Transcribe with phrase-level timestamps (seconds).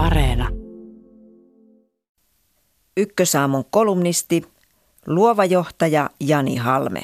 [0.00, 0.48] Areena.
[2.96, 4.42] Ykkösaamun kolumnisti,
[5.06, 7.02] luova johtaja Jani Halme.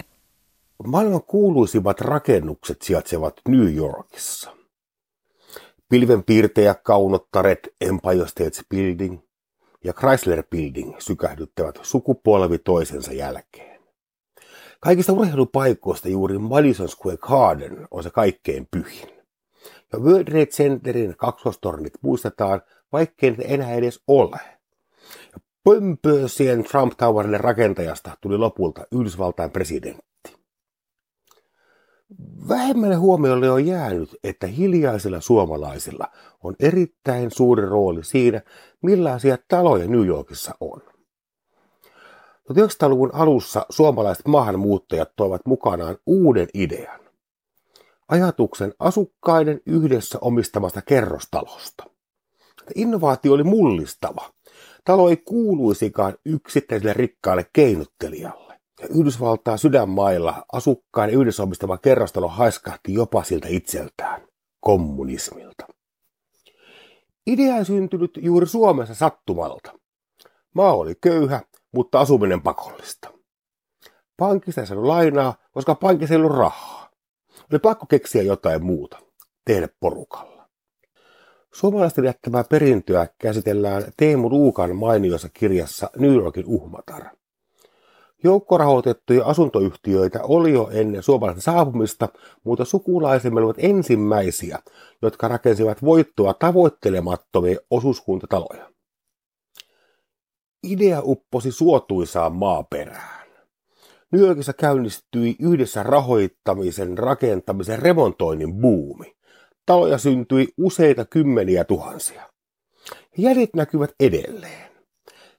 [0.87, 4.51] Maailman kuuluisimmat rakennukset sijaitsevat New Yorkissa.
[5.89, 9.19] Pilvenpiirtejä kaunottaret Empire State Building
[9.85, 13.81] ja Chrysler Building sykähdyttävät sukupolvi toisensa jälkeen.
[14.81, 19.16] Kaikista urheilupaikoista juuri Madison Square Garden on se kaikkein pyhin.
[19.93, 24.41] Ja World Trade Centerin kaksostornit muistetaan, vaikkei ne enää edes ole.
[25.33, 30.07] Ja pömpösien Trump Towerille rakentajasta tuli lopulta Yhdysvaltain presidentti.
[32.49, 36.09] Vähemmälle huomiolle on jäänyt, että hiljaisilla suomalaisilla
[36.43, 38.43] on erittäin suuri rooli siinä,
[38.83, 40.83] millaisia taloja New Yorkissa on.
[42.53, 47.06] 1900-luvun alussa suomalaiset maahanmuuttajat toivat mukanaan uuden idean.
[48.09, 51.85] Ajatuksen asukkaiden yhdessä omistamasta kerrostalosta.
[52.75, 54.31] Innovaatio oli mullistava.
[54.85, 58.61] Talo ei kuuluisikaan yksittäiselle rikkaalle keinottelijalle.
[58.81, 64.27] Ja Yhdysvaltaa sydänmailla asukkaan yhdessä omistama kerrostalo haiskahti jopa siltä itseltään,
[64.61, 65.67] kommunismilta.
[67.27, 69.73] Idea ei syntynyt juuri Suomessa sattumalta.
[70.55, 71.41] Maa oli köyhä,
[71.73, 73.09] mutta asuminen pakollista.
[74.17, 76.76] Pankista ei saanut lainaa, koska pankissa ei ollut rahaa.
[77.53, 78.99] Oli pakko keksiä jotain muuta,
[79.45, 80.49] tehdä porukalla.
[81.55, 87.03] Suomalaisten jättämää perintöä käsitellään Teemu Ruukan mainiossa kirjassa New Yorkin uhmatar.
[88.25, 92.09] Joukkorahoitettuja asuntoyhtiöitä oli jo ennen suomalaisten saapumista,
[92.45, 94.59] mutta sukulaisemme olivat ensimmäisiä,
[95.03, 98.71] jotka rakensivat voittoa tavoittelemattomia osuuskuntataloja.
[100.63, 103.16] Idea upposi suotuisaan maaperään.
[104.13, 109.17] New Yorkissa käynnistyi yhdessä rahoittamisen, rakentamisen, remontoinnin buumi.
[109.67, 112.23] Taloja syntyi useita kymmeniä tuhansia.
[113.19, 114.71] Jäljet näkyvät edelleen.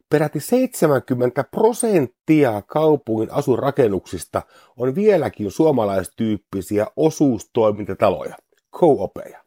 [0.10, 4.42] Peräti 70 prosenttia kaupungin asurakennuksista
[4.78, 8.36] on vieläkin suomalaistyyppisiä osuustoimintataloja,
[8.76, 9.44] co-opeja.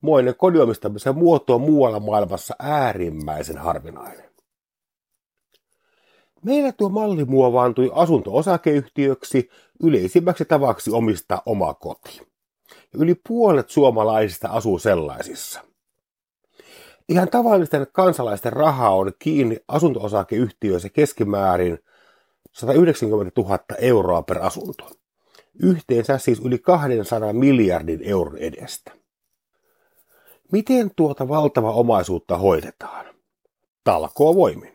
[0.00, 4.33] Moinen kodiomistamisen muoto on muualla maailmassa äärimmäisen harvinainen.
[6.44, 9.50] Meillä tuo malli muovaantui asunto-osakeyhtiöksi
[9.82, 12.20] yleisimmäksi tavaksi omistaa oma koti.
[12.94, 15.60] Yli puolet suomalaisista asuu sellaisissa–
[17.08, 21.78] Ihan tavallisten kansalaisten rahaa on kiinni asunto-osakeyhtiöissä keskimäärin
[22.52, 24.90] 190 000 euroa per asunto.
[25.62, 28.92] Yhteensä siis yli 200 miljardin euron edestä.
[30.52, 33.06] Miten tuota valtavaa omaisuutta hoidetaan?
[33.84, 34.73] Talkoo voimin.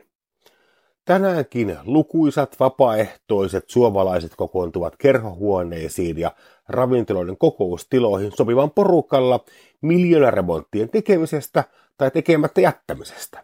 [1.09, 6.31] Tänäänkin lukuisat vapaaehtoiset suomalaiset kokoontuvat kerhohuoneisiin ja
[6.67, 9.45] ravintoloiden kokoustiloihin sopivan porukalla
[9.81, 11.63] miljoonaremonttien tekemisestä
[11.97, 13.43] tai tekemättä jättämisestä.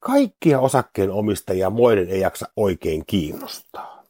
[0.00, 4.02] Kaikkia osakkeen omistajia moiden ei jaksa oikein kiinnostaa.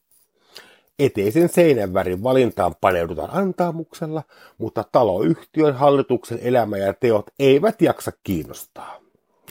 [0.98, 4.22] Eteisen seinän värin valintaan paneudutaan antaamuksella,
[4.58, 9.00] mutta taloyhtiön hallituksen elämä ja teot eivät jaksa kiinnostaa.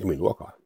[0.04, 0.65] Minuakaan.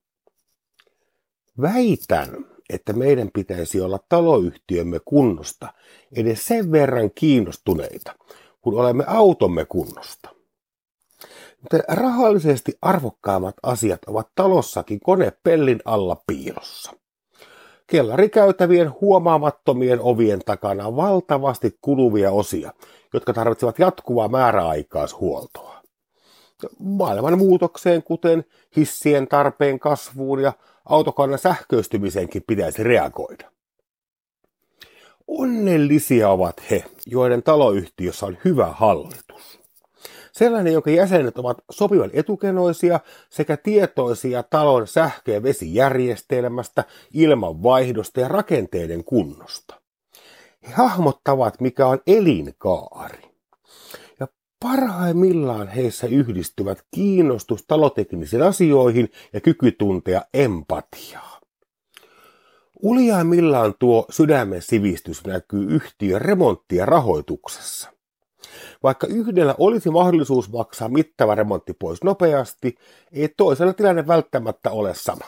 [1.61, 5.73] Väitän, että meidän pitäisi olla taloyhtiömme kunnosta
[6.15, 8.15] edes sen verran kiinnostuneita,
[8.61, 10.29] kun olemme automme kunnosta.
[11.61, 16.91] Mutta rahallisesti arvokkaammat asiat ovat talossakin konepellin alla piilossa.
[17.87, 22.73] Kellarikäytävien huomaamattomien ovien takana valtavasti kuluvia osia,
[23.13, 25.78] jotka tarvitsevat jatkuvaa määräaikaishuoltoa.
[26.79, 30.53] Maailman muutokseen, kuten hissien tarpeen kasvuun ja
[30.85, 33.51] autokannan sähköistymiseenkin pitäisi reagoida.
[35.27, 39.59] Onnellisia ovat he, joiden taloyhtiössä on hyvä hallitus.
[40.31, 42.99] Sellainen, jonka jäsenet ovat sopivan etukenoisia
[43.29, 46.83] sekä tietoisia talon sähkö- ja vesijärjestelmästä,
[47.13, 49.81] ilmanvaihdosta ja rakenteiden kunnosta.
[50.67, 53.28] He hahmottavat, mikä on elinkaari.
[54.59, 61.39] Parhaimmillaan heissä yhdistyvät kiinnostus taloteknisiin asioihin ja kyky tuntea empatiaa.
[62.83, 67.89] Uljaimmillaan tuo sydämen sivistys näkyy yhtiön remontti- ja rahoituksessa.
[68.83, 72.75] Vaikka yhdellä olisi mahdollisuus maksaa mittava remontti pois nopeasti,
[73.11, 75.25] ei toisella tilanne välttämättä ole sama.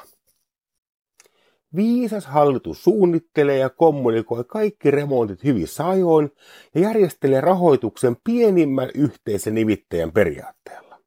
[1.76, 6.32] Viisas hallitus suunnittelee ja kommunikoi kaikki remontit hyvissä ajoin
[6.76, 10.98] ja järjestelee rahoituksen pienimmän yhteisen nimittäjän periaatteella.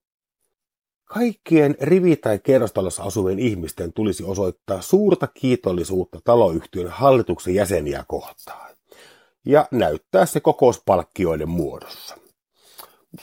[1.05, 8.75] Kaikkien rivi- tai kerrostalossa asuvien ihmisten tulisi osoittaa suurta kiitollisuutta taloyhtiön hallituksen jäseniä kohtaan
[9.45, 12.17] ja näyttää se kokouspalkkioiden muodossa.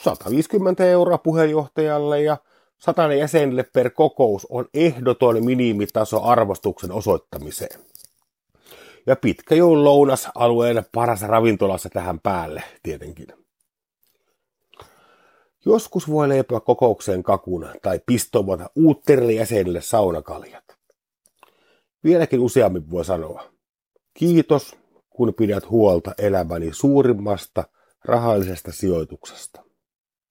[0.00, 2.36] 150 euroa puheenjohtajalle ja
[2.82, 7.80] Satainen jäsenille per kokous on ehdoton minimitaso arvostuksen osoittamiseen.
[9.06, 13.26] Ja pitkä joulun lounas alueen paras ravintolassa tähän päälle tietenkin.
[15.64, 20.64] Joskus voi leipoa kokoukseen kakun tai pistovata uutterille jäsenille saunakaljat.
[22.04, 23.44] Vieläkin useammin voi sanoa,
[24.14, 24.76] kiitos
[25.10, 27.64] kun pidät huolta elämäni suurimmasta
[28.04, 29.71] rahallisesta sijoituksesta.